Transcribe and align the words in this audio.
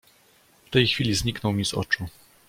"W 0.65 0.69
tej 0.69 0.87
chwili 0.87 1.13
zniknął 1.13 1.53
mi 1.53 1.65
z 1.65 1.73
oczu." 1.73 2.05